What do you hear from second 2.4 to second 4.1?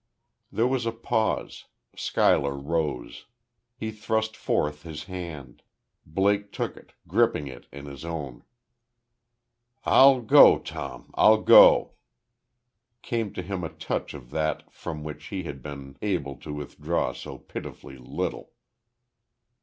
rose. He